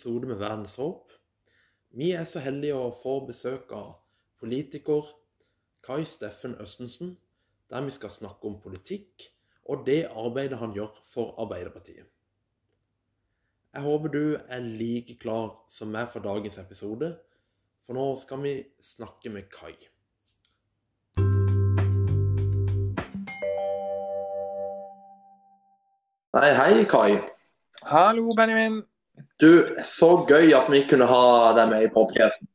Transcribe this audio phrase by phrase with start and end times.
[0.00, 1.12] episode med Verdens håp.
[1.90, 3.98] Vi er så heldige å få besøk av
[4.40, 5.04] politiker
[5.84, 7.18] Kai Steffen Østensen,
[7.68, 9.26] der vi skal snakke om politikk
[9.68, 12.06] og det arbeidet han gjør for Arbeiderpartiet.
[13.74, 17.12] Jeg håper du er like klar som meg for dagens episode,
[17.84, 19.76] for nå skal vi snakke med Kai.
[26.32, 27.20] Nei, hei, Kai.
[27.84, 28.80] Hallo, Benjamin.
[29.40, 29.50] Du,
[29.86, 31.24] så gøy at vi kunne ha
[31.56, 32.48] deg med i podkasten.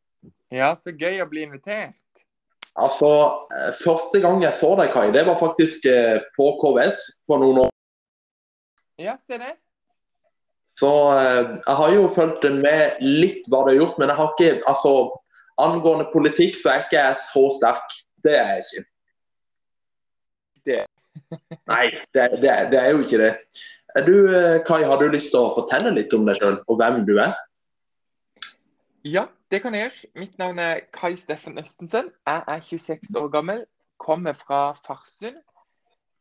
[0.53, 1.97] Ja, så gøy å bli invitert.
[2.75, 3.09] Altså,
[3.55, 7.63] eh, første gang jeg så deg, Kai, det var faktisk eh, på KVS for noen
[7.65, 7.71] år.
[8.99, 9.53] Ja, se det.
[10.79, 14.33] Så eh, jeg har jo fulgt med litt hva du har gjort, men jeg har
[14.33, 14.91] ikke Altså,
[15.61, 17.95] angående politikk så er jeg ikke så sterk.
[18.25, 18.85] Det er jeg ikke.
[20.65, 20.81] Det.
[21.71, 23.31] Nei, det, det, det er jo ikke det.
[23.95, 24.15] Du,
[24.67, 27.35] Kai, har du lyst til å fortelle litt om deg sjøl og hvem du er?
[29.07, 30.09] Ja, det kan jeg gjøre.
[30.19, 32.09] Mitt navn er Kai Steffen Østensen.
[32.27, 33.65] Jeg er 26 år gammel,
[34.01, 35.37] kommer fra Farsund.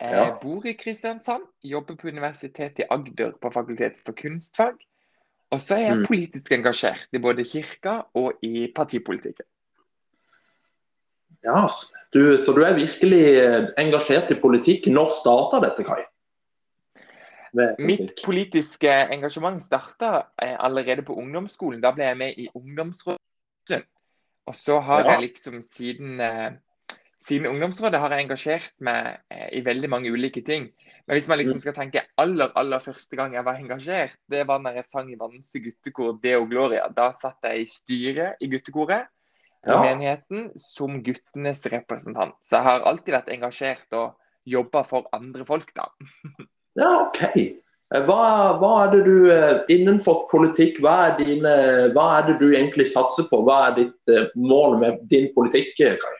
[0.00, 0.34] Ja.
[0.42, 4.75] bor i Kristiansand, jobber på Universitetet i Agder på Fakultet for kunstfag.
[5.55, 6.06] Og så er jeg Mm.
[6.06, 9.47] politisk engasjert i både kirka og i partipolitikken.
[11.44, 11.69] Ja,
[12.12, 14.86] du, Så du er virkelig eh, engasjert i politikk.
[14.86, 16.03] Når starta dette, Kai?
[17.78, 21.80] Mitt politiske engasjement starta allerede på ungdomsskolen.
[21.83, 23.84] Da ble jeg med i ungdomsrådet.
[24.47, 25.10] Og så har Ja.
[25.12, 26.50] jeg liksom siden, eh,
[27.19, 30.70] siden ungdomsrådet har jeg engasjert meg eh, i veldig mange ulike ting.
[31.06, 31.60] Men hvis man liksom Mm.
[31.60, 35.16] skal tenke aller aller første gang jeg var engasjert, det var når jeg sang i
[35.16, 36.88] Vanse guttekor Deo Gloria.
[36.88, 39.06] Da satt jeg i styret i guttekoret
[39.66, 39.80] i Ja.
[39.80, 42.34] menigheten som guttenes representant.
[42.42, 44.15] Så jeg har alltid vært engasjert og
[44.47, 45.86] jobba for andre folk, da.
[46.78, 47.20] Ja, OK.
[47.94, 48.22] Hva,
[48.58, 51.54] hva er det du eh, innenfor politikk, hva er, dine,
[51.94, 53.42] hva er det du egentlig satser på?
[53.46, 56.16] Hva er ditt eh, mål med din politikk, eh, Kai?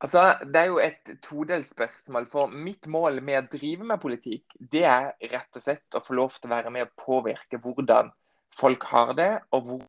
[0.00, 2.26] Altså, Det er jo et todelt spørsmål.
[2.30, 6.18] For mitt mål med å drive med politikk, det er rett og slett å få
[6.18, 8.10] lov til å være med å påvirke hvordan
[8.58, 9.84] folk har det, og hvor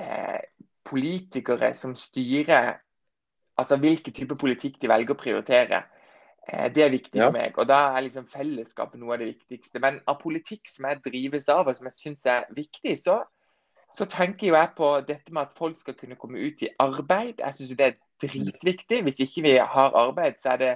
[0.00, 0.40] eh,
[0.88, 2.78] politikere som styrer
[3.60, 5.82] Altså hvilken type politikk de velger å prioritere.
[6.48, 7.26] Eh, det er viktig Ja.
[7.28, 7.58] for meg.
[7.58, 9.80] Og da er liksom fellesskapet noe av det viktigste.
[9.80, 13.22] Men av politikk som jeg drives av, og som jeg syns er viktig, så,
[13.96, 17.38] så tenker jo jeg på dette med at folk skal kunne komme ut i arbeid.
[17.38, 19.02] Jeg syns det er dritviktig.
[19.02, 20.72] Hvis ikke vi har arbeid, så er, det,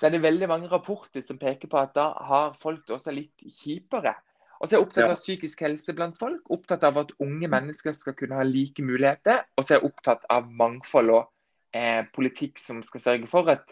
[0.00, 3.12] så er det veldig mange rapporter som peker på at da har folk det også
[3.12, 4.14] litt kjipere.
[4.60, 5.10] Og så er jeg opptatt Ja.
[5.10, 6.40] av psykisk helse blant folk.
[6.50, 9.44] Opptatt av at unge mennesker skal kunne ha like muligheter.
[9.56, 11.28] Og så er jeg opptatt av mangfold og
[11.74, 13.70] eh, politikk som skal sørge for at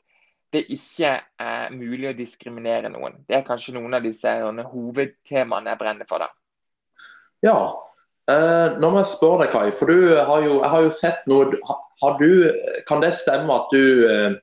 [0.55, 1.12] det ikke
[1.43, 3.19] er mulig å diskriminere noen.
[3.27, 4.31] Det er kanskje noen av disse
[4.71, 6.23] hovedtemaene jeg brenner for.
[6.23, 6.31] da.
[7.45, 7.59] Ja.
[8.31, 11.29] Eh, nå må jeg spørre deg, Kai, for du har jo, jeg har jo sett
[11.31, 11.47] noe
[12.19, 12.31] du,
[12.89, 14.39] Kan det stemme at du eh,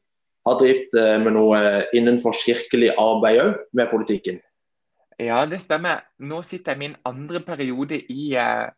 [0.48, 1.60] har drevet eh, med noe
[1.96, 4.40] innenfor kirkelig arbeid òg, med politikken?
[5.22, 6.06] Ja, det stemmer.
[6.20, 8.72] Nå sitter jeg min andre periode i eh,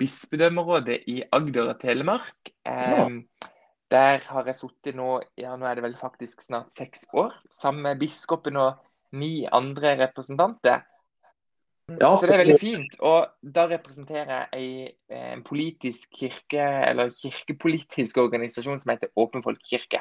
[0.00, 2.54] bispedømmerådet i Agder og Telemark.
[2.66, 3.08] Ja.
[3.94, 7.84] Der har jeg sittet nå, ja, nå er det vel faktisk snart seks år, sammen
[7.86, 8.80] med biskopen og
[9.14, 10.82] ni andre representanter.
[12.00, 12.96] Ja, Så det er veldig fint.
[13.00, 20.00] Og da representerer jeg eh, en politisk kirke, eller kirkepolitisk organisasjon som heter Åpen folkekirke.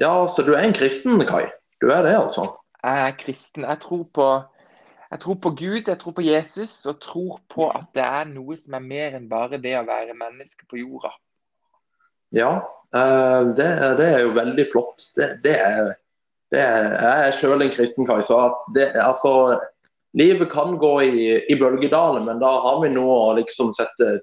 [0.00, 1.48] ja, så du er en kristen, Kai?
[1.80, 2.44] Du er det, altså?
[2.84, 3.64] Jeg er kristen.
[3.64, 4.28] Jeg tror på
[5.10, 8.56] jeg tror på Gud, jeg tror på Jesus, og tror på at det er noe
[8.58, 11.12] som er mer enn bare det å være menneske på jorda.
[12.36, 12.52] Ja,
[12.94, 13.68] eh, det,
[14.00, 15.08] det er jo veldig flott.
[15.16, 15.92] Det, det er,
[16.52, 18.40] det er, jeg er sjøl en kristen, kar, så
[19.02, 19.32] altså,
[20.16, 24.18] livet kan gå i, i bølgedaler, men da har vi noe å liksom sette,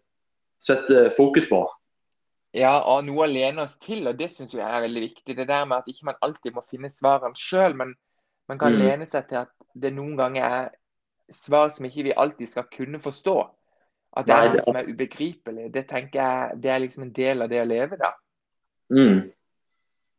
[0.61, 1.63] sette fokus på.
[2.53, 5.33] Ja, og noe å lene oss til, og det syns jeg er veldig viktig.
[5.39, 7.95] Det der med at ikke man alltid må finne svarene sjøl, men
[8.49, 8.79] man kan Mm.
[8.83, 10.69] lene seg til at det noen ganger er
[11.33, 13.35] svar som ikke vi alltid skal kunne forstå.
[14.13, 15.69] At det er noe som er ubegripelig.
[15.73, 18.11] Det tenker jeg, det er liksom en del av det å leve, da.
[18.93, 19.23] Mm.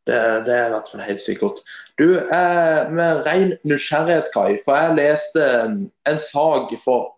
[0.05, 1.61] Det, det er i hvert fall helt sikkert.
[1.97, 5.77] Du, eh, med ren nysgjerrighet, Kai, for jeg leste eh,
[6.11, 7.15] en sak for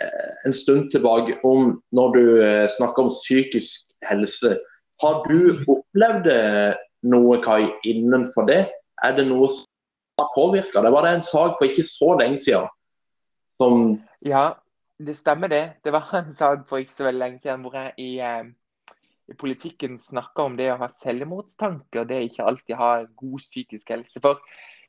[0.00, 4.54] eh, en stund tilbake om når du eh, snakker om psykisk helse.
[5.02, 6.78] Har du opplevd eh,
[7.10, 8.62] noe, Kai, innenfor det?
[9.04, 9.66] Er det noe som
[10.22, 10.80] har påvirka?
[10.80, 10.94] deg?
[10.94, 12.70] var det en sak for ikke så lenge siden
[13.60, 14.54] som Ja,
[14.98, 15.64] det stemmer det.
[15.84, 18.94] Det var en sak for ikke så veldig lenge siden hvor jeg i, eh,
[19.28, 23.92] i politikken snakka om det å ha selvmordstanker, og det ikke alltid ha god psykisk
[23.92, 24.22] helse.
[24.24, 24.40] For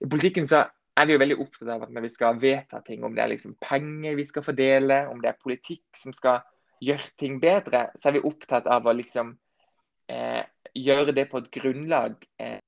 [0.01, 0.63] i politikken så
[0.97, 3.33] er vi jo veldig opptatt av at når vi skal vedta ting, om det er
[3.33, 6.39] liksom penger vi skal fordele, om det er politikk som skal
[6.81, 9.35] gjøre ting bedre, så er vi opptatt av å liksom
[10.09, 10.43] eh,
[10.77, 12.59] gjøre det på et grunnlag eh,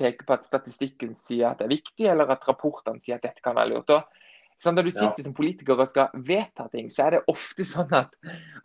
[0.00, 3.44] peke på at statistikken sier at det er viktig, eller at rapportene sier at dette
[3.44, 3.92] kan være lurt.
[3.92, 4.24] Og,
[4.62, 5.26] sånn, når du sitter ja.
[5.26, 8.16] som politiker og skal vedta ting, så er det ofte sånn at,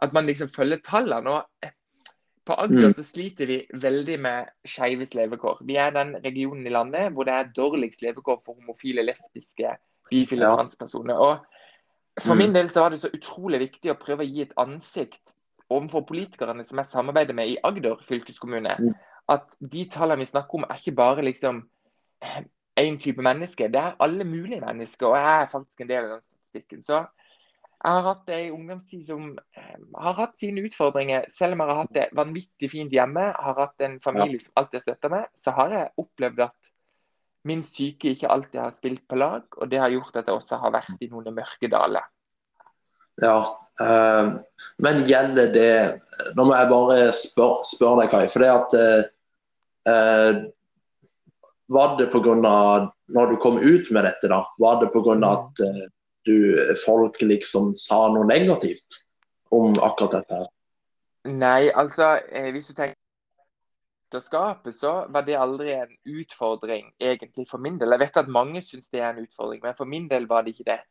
[0.01, 1.37] at man liksom følger tallene.
[1.37, 1.73] og eh,
[2.47, 2.93] på Agder mm.
[2.97, 5.61] så sliter vi veldig med skeives levekår.
[5.67, 9.75] Vi er den regionen i landet hvor det er dårligst levekår for homofile, lesbiske,
[10.09, 10.55] bifile ja.
[10.57, 11.21] transpersoner.
[11.21, 12.41] Og For mm.
[12.41, 15.35] min del så var det så utrolig viktig å prøve å gi et ansikt
[15.71, 18.73] overfor politikerne som jeg samarbeider med i Agder fylkeskommune.
[18.79, 18.97] Mm.
[19.31, 21.61] At de tallene vi snakker om, er ikke bare liksom
[22.81, 23.69] én type menneske.
[23.71, 26.83] Det er alle mulige mennesker, og jeg er faktisk en del av den statistikken.
[26.85, 27.01] Så
[27.81, 31.25] jeg har hatt ei ungdomstid som eh, har hatt sine utfordringer.
[31.33, 34.77] Selv om jeg har hatt det vanvittig fint hjemme, har hatt en familie som alltid
[34.79, 36.71] har støtta meg, så har jeg opplevd at
[37.49, 39.47] min syke ikke alltid har spilt på lag.
[39.57, 42.05] Og det har gjort at jeg også har vært i noen mørke daler.
[43.21, 43.39] Ja,
[43.81, 44.29] øh,
[44.81, 45.73] men gjelder det
[46.37, 48.27] Nå må jeg bare spørre spør deg, Kai.
[48.31, 48.77] For det at
[49.91, 50.43] øh,
[51.71, 52.35] Var det pga.
[53.07, 54.43] når du kom ut med dette, da?
[54.59, 55.15] Var det pga.
[55.31, 55.83] at øh,
[56.25, 56.35] du,
[56.85, 59.01] folk liksom sa noe negativt
[59.51, 60.47] om akkurat dette?
[61.25, 62.97] Nei, altså eh, hvis du tenker
[64.11, 67.91] ekteskapet, så var det aldri en utfordring egentlig for min del.
[67.91, 70.55] Jeg vet at mange syns det er en utfordring, men for min del var det
[70.55, 70.81] ikke det.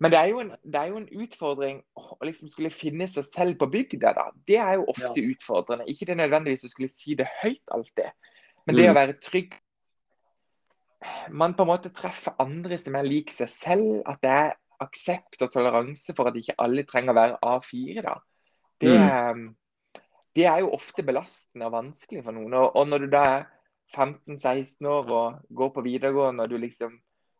[0.00, 3.58] Men det er jo en, er jo en utfordring å liksom skulle finne seg selv
[3.58, 4.12] på bygda.
[4.14, 4.28] da.
[4.46, 5.30] Det er jo ofte ja.
[5.30, 5.88] utfordrende.
[5.90, 8.10] Ikke det nødvendigvis å skulle si det høyt alltid,
[8.66, 8.90] men det mm.
[8.92, 9.58] å være trygg
[11.30, 14.00] man på en måte treffer andre som er lik seg selv.
[14.08, 18.02] At det er aksept og toleranse for at ikke alle trenger å være A4.
[18.06, 18.16] da.
[18.78, 19.44] Det, mm.
[20.38, 22.54] det er jo ofte belastende og vanskelig for noen.
[22.54, 23.46] Og, og når du da er
[23.96, 26.98] 15-16 år og går på videregående og du liksom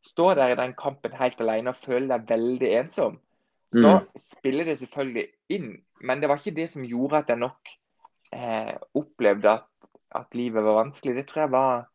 [0.08, 3.18] står der i den kampen helt alene og føler deg veldig ensom,
[3.74, 3.82] mm.
[3.82, 5.74] så spiller det selvfølgelig inn.
[6.00, 7.72] Men det var ikke det som gjorde at jeg nok
[8.32, 9.68] eh, opplevde at,
[10.22, 11.18] at livet var vanskelig.
[11.18, 11.86] Det tror jeg var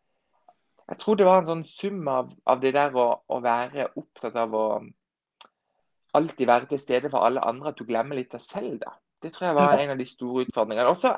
[0.90, 4.36] jeg tror det var en sånn sum av, av det der å, å, være opptatt
[4.40, 4.66] av å
[6.18, 8.78] alltid være til stede for alle andre, at du glemmer litt deg selv.
[8.84, 8.94] da.
[9.24, 10.92] Det tror jeg var en av de store utfordringene.
[10.92, 11.16] Også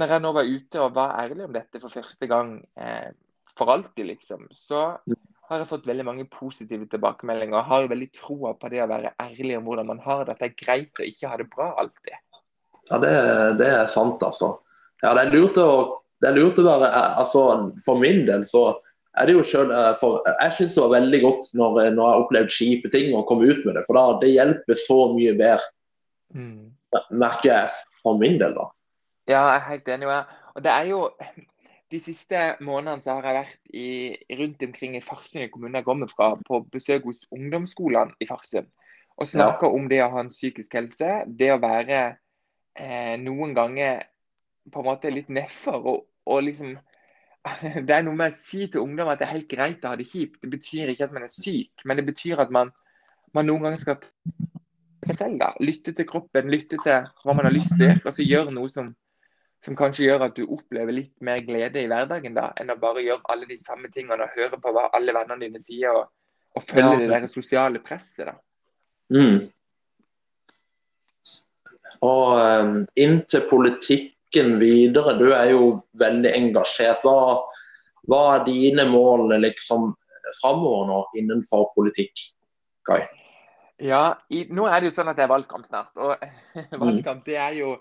[0.00, 3.10] når jeg nå var ute og var ærlig om dette for første gang eh,
[3.54, 4.84] for alltid, liksom, så
[5.48, 7.58] har jeg fått veldig mange positive tilbakemeldinger.
[7.58, 10.34] Og har veldig troa på det å være ærlig om hvordan man har det.
[10.34, 12.16] At det er greit å ikke ha det bra alltid.
[12.90, 13.12] Ja, det,
[13.60, 14.54] det er sant, altså.
[15.02, 15.68] Ja, det er lurt å,
[16.22, 16.90] det er lurt å være
[17.20, 17.44] altså,
[17.84, 18.68] For min del så
[19.18, 22.04] er det jo selv, eh, for, Jeg syns det var veldig godt når, eh, når
[22.08, 23.84] jeg opplevde opplevd kjipe ting, og kom ut med det.
[23.86, 25.68] For da, det hjelper så mye bedre.
[26.34, 26.72] Mm.
[27.10, 27.68] Merker jeg
[28.02, 28.70] for min del, da.
[29.30, 30.08] Ja, jeg er helt enig.
[30.54, 31.10] Og det er jo
[31.92, 33.88] De siste månedene så har jeg vært i,
[34.40, 38.66] rundt omkring i Farsund kommune jeg kommer fra, på besøk hos ungdomsskolene i Farsund.
[39.14, 39.76] Og snakka ja.
[39.76, 41.10] om det å ha en psykisk helse.
[41.28, 42.00] Det å være
[42.74, 44.02] eh, noen ganger
[44.72, 46.74] på en måte litt nedfor og, og liksom
[47.86, 49.98] det er noe med å si til ungdom at det er helt greit å ha
[50.00, 50.38] det kjipt.
[50.40, 52.70] Det betyr ikke at man er syk, men det betyr at man,
[53.36, 53.98] man noen ganger skal
[55.04, 55.50] seg selv da.
[55.60, 58.90] Lytte til kroppen, lytte til hva man har lyst til, og så gjøre noe som,
[59.64, 63.04] som, kanskje gjør at du opplever litt mer glede i hverdagen da, enn å bare
[63.04, 66.08] gjøre alle de samme tingene og høre på hva alle vennene dine sier, og,
[66.56, 67.02] og følge ja.
[67.02, 68.32] det der sosiale presset.
[68.32, 68.38] da.
[69.12, 69.44] Mm.
[72.04, 75.18] Og um, inn til politikk politikken videre?
[75.18, 77.02] Du er jo veldig engasjert.
[77.04, 77.44] Hva,
[78.08, 79.94] hva er dine mål liksom
[80.40, 82.32] framover nå innenfor politikk,
[82.84, 83.04] Kai?
[83.82, 85.92] Ja, i, nå er det jo sånn at det er valgkamp snart.
[85.96, 86.16] Og
[86.82, 87.76] valgkamp det er, jo,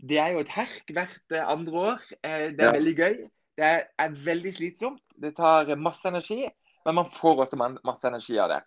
[0.00, 2.00] det er jo et herk hvert eh, andre år.
[2.22, 2.72] Eh, det er ja.
[2.78, 3.20] veldig gøy.
[3.58, 5.02] Det er, er, veldig slitsomt.
[5.18, 6.44] Det tar masse energi,
[6.86, 8.60] men man får også masse energi av det.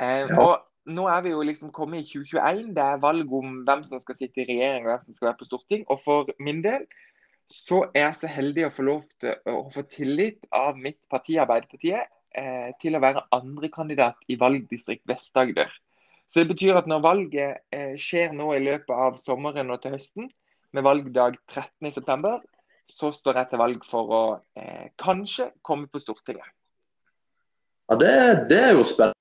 [0.00, 0.36] Eh, ja.
[0.38, 2.72] Og nå er vi jo liksom kommet i 2021.
[2.76, 5.40] Det er valg om hvem som skal sitte i regjering og hvem som skal være
[5.40, 5.84] på storting.
[5.92, 6.86] Og for min del
[7.50, 11.36] så er jeg så heldig å få lov til å få tillit av mitt parti,
[11.42, 15.72] Arbeiderpartiet, eh, til å være andrekandidat i valgdistrikt Vest-Agder.
[16.30, 19.96] Så det betyr at når valget eh, skjer nå i løpet av sommeren og til
[19.96, 20.30] høsten,
[20.70, 22.36] med valgdag 13.9,
[22.86, 26.46] så står jeg til valg for å eh, kanskje komme på Stortinget.
[27.90, 28.12] Ja, det,
[28.50, 29.19] det er jo spennende.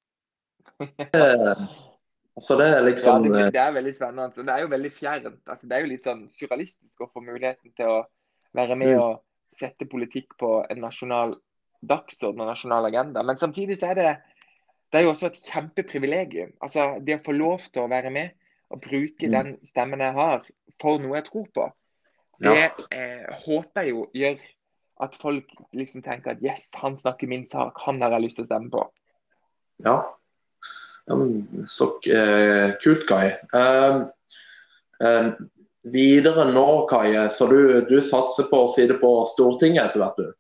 [2.40, 4.28] altså det er liksom ja, det, det, er veldig spennende.
[4.30, 4.46] Altså.
[4.48, 5.42] Det er jo veldig fjernt.
[5.46, 8.00] Altså, det er jo litt sånn surrealistisk å få muligheten til å
[8.58, 9.04] være med mm.
[9.04, 11.36] og sette politikk på en nasjonal
[11.80, 13.24] dagsorden og nasjonal agenda.
[13.26, 14.12] Men samtidig så er det,
[14.92, 16.54] det er jo også et kjempeprivilegium.
[16.64, 18.36] Altså, det å få lov til å være med
[18.70, 19.34] og bruke mm.
[19.34, 20.48] den stemmen jeg har
[20.80, 21.66] for noe jeg tror på,
[22.40, 22.70] det ja.
[22.96, 24.44] eh, håper jeg jo gjør
[25.04, 28.46] at folk liksom tenker at yes, han snakker min sak, han har jeg lyst til
[28.46, 28.84] å stemme på.
[29.86, 29.96] Ja.
[31.10, 33.32] Ja men, så uh, kult, Kai.
[33.56, 34.06] Uh,
[35.04, 35.32] uh,
[35.90, 40.36] videre nå, Kai, så du, du, satser på å sitte på Stortinget etter hvert, du?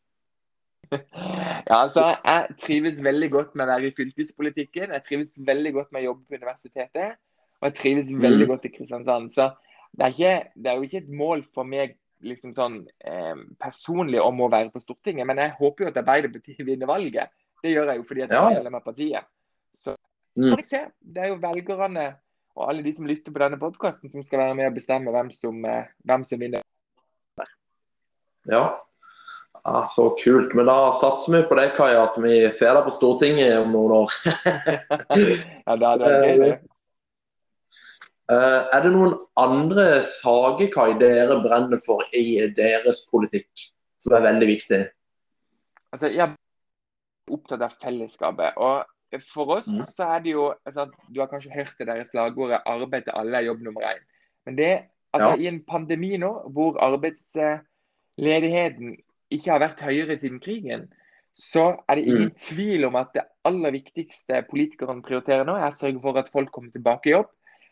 [1.70, 4.94] Ja, altså, Jeg trives veldig godt med å være i fylkespolitikken.
[4.96, 7.20] Jeg trives veldig godt med å jobbe på universitetet.
[7.60, 8.52] Og jeg trives veldig mm.
[8.54, 9.34] godt i Kristiansand.
[9.36, 9.50] Så
[9.98, 14.20] det er, ikke, det er, jo ikke et mål for meg liksom sånn eh, personlig
[14.22, 17.32] om å være på Stortinget, men jeg håper jo at Arbeiderpartiet vinner valget.
[17.64, 19.30] Det gjør jeg jo fordi jeg er medlem av partiet.
[19.80, 19.96] Så
[20.40, 20.50] mm.
[20.50, 20.82] får vi se.
[21.00, 22.10] Det er jo velgerne
[22.60, 25.32] og alle de som lytter på denne podkasten som skal være med og bestemme hvem
[25.32, 26.66] som, eh, hvem som vinner.
[28.50, 28.64] Ja.
[29.64, 30.56] Ah, så kult.
[30.56, 33.96] Men da satser vi på det, Kai, at vi får deg på Stortinget om noen
[34.02, 34.14] år.
[35.68, 36.36] ja, det er det.
[36.42, 36.52] det.
[38.30, 43.68] Uh, er det noen andre saker Kai, dere brenner for i deres politikk,
[44.00, 44.82] som er veldig viktig?
[45.94, 46.38] Altså, jeg er
[47.34, 48.58] opptatt av fellesskapet.
[48.58, 48.86] og
[49.18, 49.86] For oss mm.
[49.98, 53.38] så er det jo altså, Du har kanskje hørt det der slagordet 'arbeid til alle
[53.38, 54.06] er jobb nummer én'.
[54.46, 54.82] Men det,
[55.14, 55.36] altså, ja.
[55.36, 58.98] i en pandemi nå, hvor arbeidsledigheten
[59.30, 60.94] ikke har vært høyere siden krigen,
[61.40, 62.38] så er det ingen mm.
[62.38, 66.52] tvil om at det aller viktigste politikerne prioriterer nå, er å sørge for at folk
[66.52, 67.30] kommer tilbake i jobb.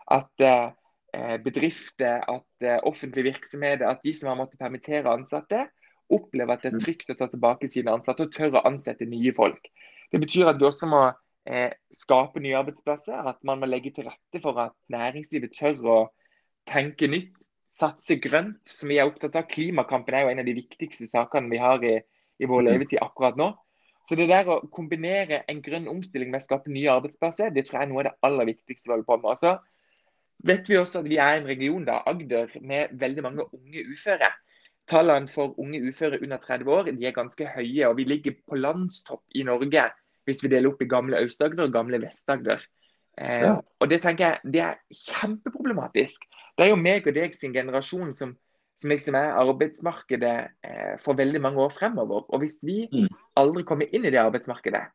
[0.08, 5.66] At eh, bedrifter, at eh, offentlige virksomheter, at de som har måttet permittere ansatte,
[6.14, 6.84] opplever at det er mm.
[6.86, 9.68] trygt å ta tilbake sine ansatte og tør å ansette nye folk.
[10.12, 11.04] Det betyr at vi også må
[11.48, 13.18] eh, skape nye arbeidsplasser.
[13.32, 16.00] At man må legge til rette for at næringslivet tør å
[16.68, 17.36] tenke nytt,
[17.78, 19.48] satse grønt, som vi er opptatt av.
[19.52, 21.96] Klimakampen er jo en av de viktigste sakene vi har i,
[22.42, 22.70] i vår mm.
[22.72, 23.52] levetid akkurat nå.
[24.08, 27.82] Så det der å kombinere en grønn omstilling med å skape nye arbeidsplasser, det tror
[27.82, 29.32] jeg er noe av det aller viktigste vi holder på med.
[29.34, 33.48] Og så vet vi også at vi er en region, da, Agder, med veldig mange
[33.52, 34.32] unge uføre.
[34.88, 38.56] Tallene for unge uføre under 30 år de er ganske høye, og vi ligger på
[38.56, 39.90] landstopp i Norge
[40.28, 42.66] hvis vi deler opp i gamle Aust-Agder og gamle Vest-Agder.
[43.18, 43.56] Eh, ja.
[43.80, 46.28] Og Det tenker jeg, det er kjempeproblematisk.
[46.58, 48.36] Det er jo meg og deg sin generasjon som,
[48.78, 50.36] som liksom er arbeidsmarkedet
[50.68, 52.28] eh, for veldig mange år fremover.
[52.30, 53.10] Og hvis vi mm.
[53.40, 54.86] aldri kommer inn i det arbeidsmarkedet,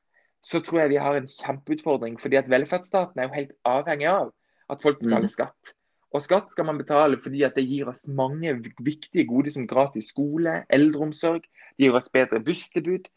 [0.42, 2.18] så tror jeg vi har en kjempeutfordring.
[2.20, 4.32] fordi at velferdsstaten er jo helt avhengig av
[4.70, 5.36] at folk betaler mm.
[5.36, 5.74] skatt.
[6.12, 8.52] Og skatt skal man betale fordi at det gir oss mange
[8.84, 11.46] viktige goder som gratis skole, eldreomsorg,
[11.78, 13.08] det gir oss bedre busstilbud.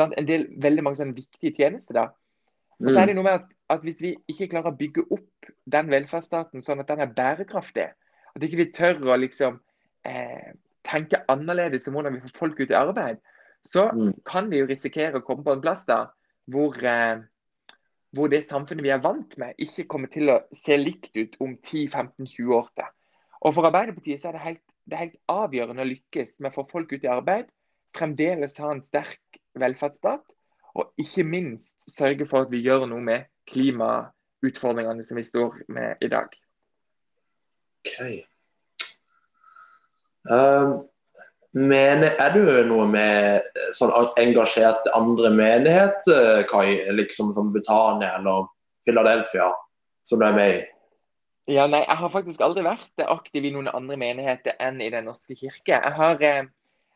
[0.00, 1.94] En del, veldig mange sånne viktige tjenester.
[1.94, 2.06] da.
[2.82, 3.20] Og så er det mm.
[3.20, 6.90] noe med at, at, Hvis vi ikke klarer å bygge opp den velferdsstaten sånn at
[6.90, 7.86] den er bærekraftig,
[8.34, 9.60] at ikke vi tør å liksom
[10.08, 10.50] eh,
[10.84, 13.22] tenke annerledes om hvordan vi får folk ut i arbeid,
[13.64, 14.10] så mm.
[14.28, 16.02] kan vi jo risikere å komme på en plass da
[16.52, 17.22] hvor, eh,
[18.16, 21.56] hvor det samfunnet vi er vant med, ikke kommer til å se likt ut om
[21.56, 22.90] 10-15-20 år til.
[23.44, 26.58] Og For Arbeiderpartiet så er det helt, det er helt avgjørende å lykkes med å
[26.58, 27.48] få folk ut i arbeid,
[27.96, 29.20] fremdeles ha en sterk
[29.60, 30.24] velferdsstat
[30.74, 36.02] og ikke minst sørge for at vi gjør noe med klimautfordringene som vi står med
[36.02, 36.32] i dag.
[37.84, 37.94] Ok.
[40.24, 40.88] Um,
[41.52, 43.44] mener, er du noe med
[43.76, 46.80] sånn engasjert andre menigheter, Kai?
[46.96, 48.48] Liksom som Betania eller
[48.88, 49.52] Philadelphia,
[50.02, 50.62] som du er med i?
[51.52, 55.04] Ja, nei, Jeg har faktisk aldri vært aktiv i noen andre menigheter enn i Den
[55.10, 55.76] norske kirke.
[55.76, 56.46] Jeg har eh,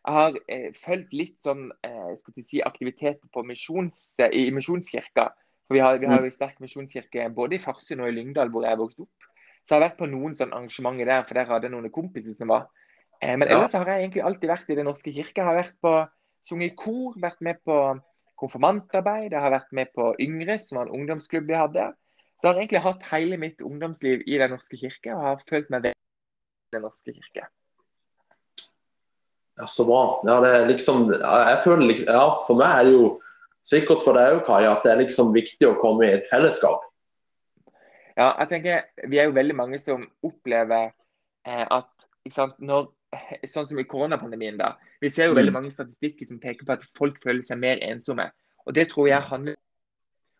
[0.08, 4.00] jeg har eh, fulgt litt sånn eh, si, aktiviteter på misjons,
[4.32, 5.28] i Misjonskirka.
[5.68, 8.64] For vi har, vi har en sterk misjonskirke både i Farsund og i Lyngdal, hvor
[8.64, 9.26] jeg vokste opp.
[9.60, 12.36] Så jeg har vært på noen sånn arrangementer der, for der hadde jeg noen kompiser
[12.38, 12.70] som var.
[13.20, 15.42] Eh, men ellers har jeg egentlig alltid vært i Den norske kirke.
[15.42, 15.92] Jeg har vært på
[16.48, 17.76] sunget i kor, vært med på
[18.40, 21.90] konfirmantarbeid, jeg har vært med på Yngre, som var en ungdomsklubb vi hadde.
[22.38, 25.68] Så jeg har egentlig hatt hele mitt ungdomsliv i Den norske kirke, og har følt
[25.74, 27.50] meg veldig i Den norske kirke.
[29.58, 30.20] Ja, Så bra.
[30.26, 33.08] Ja, det er liksom, jeg føler, ja, For meg er det jo
[33.66, 36.84] sikkert for deg òg, Kai, at det er liksom viktig å komme i et fellesskap.
[38.18, 40.90] Ja, jeg tenker Vi er jo veldig mange som opplever
[41.46, 41.90] eh, at
[42.34, 42.90] sant, når,
[43.48, 44.58] Sånn som i koronapandemien.
[44.58, 45.38] da, Vi ser jo mm.
[45.38, 48.28] veldig mange statistikker som peker på at folk føler seg mer ensomme.
[48.66, 49.56] Og Det tror jeg handler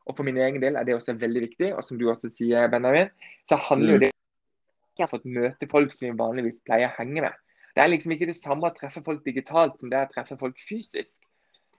[0.08, 1.74] og For min egen del er det også veldig viktig.
[1.76, 3.10] Og som du også sier, Benjamin,
[3.44, 4.00] så handler jo mm.
[4.00, 7.42] det om at jeg har fått møte folk som vi vanligvis pleier å henge med.
[7.78, 10.34] Det er liksom ikke det samme å treffe folk digitalt som det er å treffe
[10.40, 11.20] folk fysisk.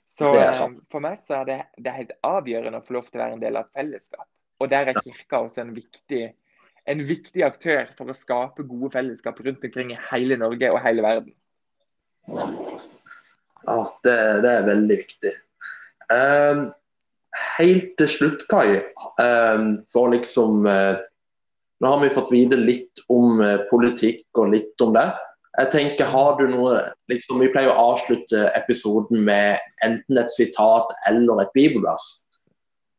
[0.07, 3.19] Så eh, for meg så er det, det er helt avgjørende å få lov til
[3.19, 4.23] å være en del av et fellesskap.
[4.63, 6.23] Og der er kirka også en viktig,
[6.87, 11.03] en viktig aktør for å skape gode fellesskap rundt omkring i hele Norge og hele
[11.03, 11.35] verden.
[12.31, 15.37] Ja, det, det er veldig viktig.
[16.15, 16.65] Um,
[17.59, 18.79] helt til slutt, Kai,
[19.19, 20.95] um, for liksom uh,
[21.79, 25.09] Nå har vi fått vite litt om uh, politikk og litt om det.
[25.59, 26.77] Jeg tenker, har du noe
[27.11, 32.05] liksom, Vi pleier å avslutte episoden med enten et sitat eller et bibelvers.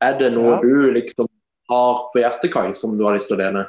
[0.00, 0.60] Er det noe Ja.
[0.60, 1.26] du liksom
[1.70, 3.66] har på hjertet, Kai, som du har lyst til å dele?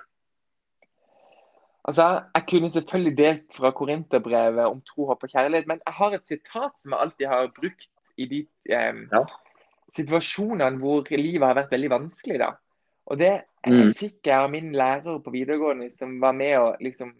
[1.88, 6.12] Altså, Jeg kunne selvfølgelig delt fra Korinterbrevet om tro, håp og kjærlighet, men jeg har
[6.14, 9.24] et sitat som jeg alltid har brukt i de eh, Ja.
[9.90, 12.38] situasjonene hvor livet har vært veldig vanskelig.
[12.40, 12.52] da.
[13.08, 13.32] Og Det
[13.64, 13.94] eh, Mm.
[13.94, 17.14] fikk jeg av min lærer på videregående, som var med og liksom,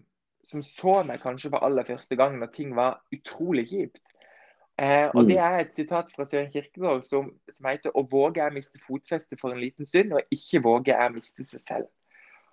[0.44, 4.02] som så meg kanskje for aller første gang når ting var utrolig kjipt.
[4.80, 5.28] Eh, og Mm.
[5.28, 9.40] Det er et sitat fra Søren Kirkegaard som, som heter 'Å våge er miste fotfestet
[9.40, 11.92] for en liten stund, og ikke våge er miste seg selv'.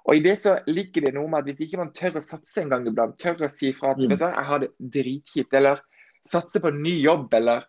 [0.05, 2.63] Og I det så ligger det noe med at hvis ikke man tør å satse
[2.63, 4.09] en gang iblant, tør å si fra at Mm.
[4.09, 5.81] vet du hva, jeg har det dritkjipt, eller
[6.27, 7.65] satse på en ny jobb, eller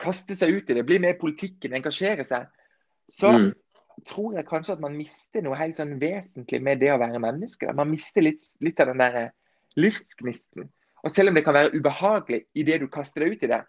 [0.00, 2.46] kaste seg ut i det, bli med i politikken, engasjere seg,
[3.10, 3.54] så Mm.
[4.06, 7.72] tror jeg kanskje at man mister noe helt sånn vesentlig med det å være menneske.
[7.74, 9.30] Man mister litt, litt av den der eh,
[9.76, 10.68] livsgnisten.
[11.04, 13.62] Og selv om det kan være ubehagelig i det du kaster deg ut i det,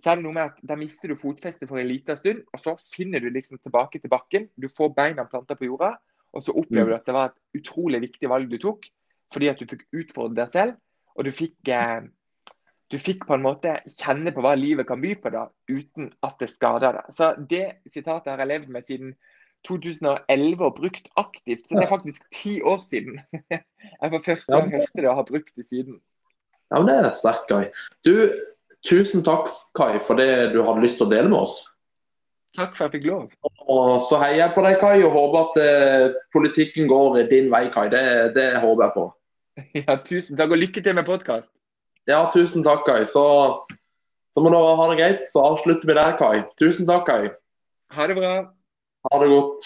[0.00, 2.62] så er det noe med at da mister du fotfestet for en liten stund, og
[2.62, 4.48] så finner du liksom tilbake til bakken.
[4.56, 5.94] Du får beina planta på jorda,
[6.32, 6.90] og så opplever Mm.
[6.90, 8.86] du at det var et utrolig viktig valg du tok,
[9.32, 10.72] fordi at du fikk utfordre deg selv,
[11.16, 12.00] og du fikk eh,
[12.90, 16.40] du fikk på en måte kjenne på hva livet kan by på da, uten at
[16.40, 17.12] det skader deg.
[17.14, 19.12] Så Det sitatet har jeg levd med siden
[19.68, 21.66] 2011 og brukt aktivt.
[21.66, 23.20] Så det er faktisk ti år siden.
[24.02, 26.00] Jeg for første gang hørte det og har brukt det siden.
[26.70, 27.66] Ja, men Det er sterkt, Kai.
[28.06, 28.30] Du,
[28.86, 31.58] tusen takk, Kai, for det du hadde lyst til å dele med oss.
[32.56, 33.26] Takk for at jeg fikk lov.
[33.70, 37.66] Og så heier jeg på deg, Kai, og håper at eh, politikken går din vei,
[37.74, 37.88] Kai.
[37.92, 38.04] Det,
[38.38, 39.08] det håper jeg på.
[39.82, 41.50] Ja, tusen takk, og lykke til med podkast.
[42.08, 43.04] Ja, tusen takk, Kai.
[43.10, 43.24] Så,
[44.34, 45.26] så må du ha det greit.
[45.28, 46.46] Så avslutter vi der, Kai.
[46.62, 47.34] Tusen takk, Kai.
[47.94, 48.34] Ha det bra.
[49.02, 49.64] Ha det godt.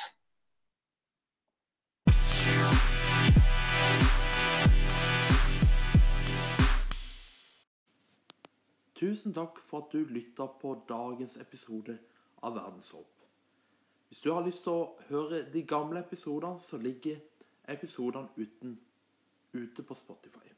[8.94, 11.98] Tusen takk for at du lytta på dagens episode
[12.42, 13.26] av Verdenshåp.
[14.09, 17.18] Hvis du har lyst til å høre de gamle episodene, så ligger
[17.68, 18.30] episodene
[19.52, 20.53] ute på Spotify.